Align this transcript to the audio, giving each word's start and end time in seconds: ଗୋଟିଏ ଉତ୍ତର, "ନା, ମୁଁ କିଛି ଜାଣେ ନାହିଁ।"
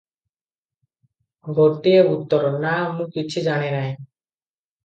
ଗୋଟିଏ 1.59 1.99
ଉତ୍ତର, 2.13 2.51
"ନା, 2.65 2.73
ମୁଁ 2.97 3.07
କିଛି 3.19 3.47
ଜାଣେ 3.51 3.69
ନାହିଁ।" 3.77 3.93